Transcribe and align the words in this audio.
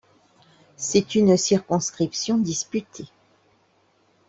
C'est 0.77 1.13
une 1.13 1.37
circonscription 1.37 2.39
disputée. 2.39 3.05